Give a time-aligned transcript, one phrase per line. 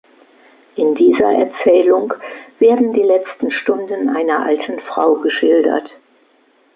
[0.77, 2.11] In dieser Erzählung
[2.57, 5.91] werden die letzten Stunden einer alten Frau geschildert.